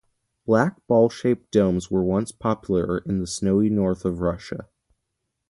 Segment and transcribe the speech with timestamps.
[0.47, 4.67] Black ball-shaped domes were once popular in the snowy north of Russia.